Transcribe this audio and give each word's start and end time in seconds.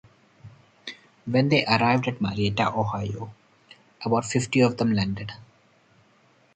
When 1.27 1.49
they 1.49 1.63
arrived 1.63 2.07
at 2.07 2.19
Marietta, 2.19 2.73
Ohio, 2.73 3.31
about 4.03 4.25
fifty 4.25 4.61
of 4.61 4.77
them 4.77 4.93
landed. 4.93 5.31